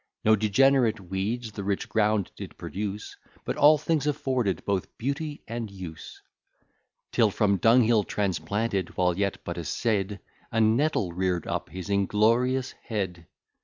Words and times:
No 0.25 0.35
degenerate 0.35 0.99
weeds 0.99 1.51
the 1.51 1.63
rich 1.63 1.87
ground 1.87 2.31
did 2.35 2.57
produce, 2.57 3.15
But 3.45 3.55
all 3.55 3.77
things 3.77 4.07
afforded 4.07 4.65
both 4.65 4.97
beauty 4.97 5.43
and 5.47 5.69
use: 5.69 6.23
Till 7.11 7.29
from 7.29 7.57
dunghill 7.57 8.05
transplanted, 8.05 8.97
while 8.97 9.15
yet 9.15 9.37
but 9.43 9.59
a 9.59 9.63
seed, 9.63 10.19
A 10.51 10.59
nettle 10.59 11.11
rear'd 11.13 11.45
up 11.45 11.69
his 11.69 11.87
inglorious 11.87 12.71
head. 12.81 13.27